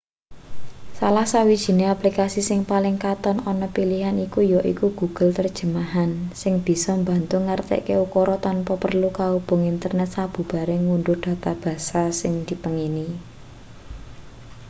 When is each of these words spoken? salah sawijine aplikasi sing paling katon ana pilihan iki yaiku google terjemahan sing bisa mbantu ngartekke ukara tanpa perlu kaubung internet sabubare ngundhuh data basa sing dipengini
salah 0.99 1.25
sawijine 1.31 1.85
aplikasi 1.95 2.39
sing 2.49 2.59
paling 2.71 2.95
katon 3.05 3.37
ana 3.51 3.67
pilihan 3.75 4.17
iki 4.25 4.41
yaiku 4.53 4.87
google 4.99 5.31
terjemahan 5.37 6.11
sing 6.41 6.53
bisa 6.67 6.91
mbantu 7.01 7.35
ngartekke 7.45 7.95
ukara 8.05 8.35
tanpa 8.45 8.73
perlu 8.83 9.09
kaubung 9.19 9.61
internet 9.73 10.09
sabubare 10.15 10.75
ngundhuh 10.85 11.17
data 11.25 11.51
basa 11.61 12.03
sing 12.21 12.33
dipengini 12.47 13.07